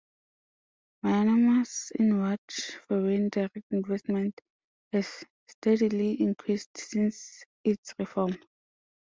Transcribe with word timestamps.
Myanmar's 1.05 1.91
inward 1.99 2.39
foreign 2.87 3.29
direct 3.29 3.61
investment 3.69 4.41
has 4.91 5.23
steadily 5.47 6.19
increased 6.19 6.75
since 6.75 7.43
its 7.63 7.93
reform. 7.99 8.35